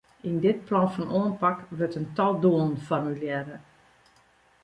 [0.27, 3.57] Yn dit plan fan oanpak wurdt in tal doelen formulearre.